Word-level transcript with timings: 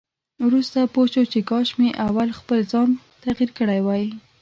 وروسته 0.47 0.79
پوه 0.93 1.07
شو 1.13 1.23
چې 1.33 1.39
کاش 1.49 1.67
مې 1.79 1.89
اول 2.07 2.29
خپل 2.39 2.59
ځان 2.71 2.89
تغيير 3.23 3.49
کړی 3.57 3.79
وای. 3.83 4.05